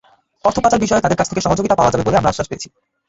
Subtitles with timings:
[0.43, 2.67] অর্থপাচার বিষয়ে তাদের কাছ থেকে সহযোগিতা পাওয়া যাবে বলে আমরা আশ্বাস পেয়েছি।